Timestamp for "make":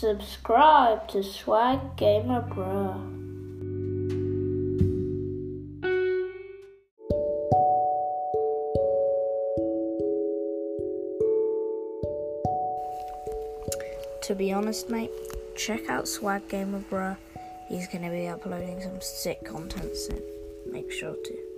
20.64-20.90